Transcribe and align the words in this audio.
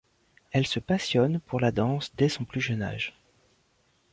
Elle 0.51 0.65
se 0.65 0.79
passionne 0.79 1.39
pour 1.41 1.59
la 1.59 1.71
danse 1.71 2.11
dès 2.15 2.27
son 2.27 2.43
plus 2.43 2.59
jeune 2.59 2.81
âge. 2.81 3.13